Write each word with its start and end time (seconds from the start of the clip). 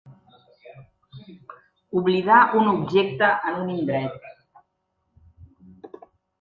Oblidar 2.01 2.39
un 2.61 2.71
objecte 2.73 3.31
en 3.53 3.61
un 3.67 3.71
indret. 3.77 4.29